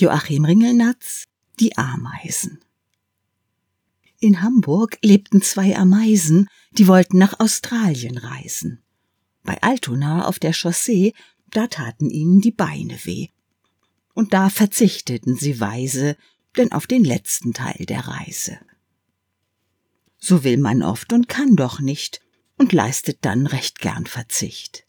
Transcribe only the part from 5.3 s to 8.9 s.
zwei Ameisen, die wollten nach Australien reisen.